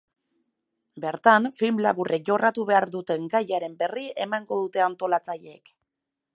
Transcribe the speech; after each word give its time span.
Bertan 1.03 1.45
film 1.57 1.81
laburrek 1.87 2.25
jorratu 2.31 2.65
behar 2.71 2.89
duten 2.97 3.29
gaiaren 3.35 3.79
berri 3.85 4.09
emango 4.29 4.61
dute 4.65 4.85
antolatzaileek. 4.91 5.75